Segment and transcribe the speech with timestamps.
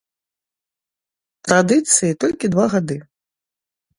[1.49, 2.97] Традыцыі толькі два гады.